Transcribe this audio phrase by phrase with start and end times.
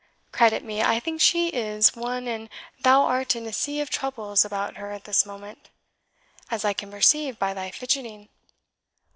[0.31, 4.43] "Credit me, I think she IS one and thou art in a sea of troubles
[4.43, 5.69] about her at this moment,
[6.49, 8.29] as I can perceive by thy fidgeting."